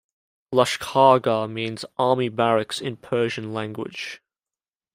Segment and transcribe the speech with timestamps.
[0.51, 4.19] Lashkargah means "army barracks" in Persian language.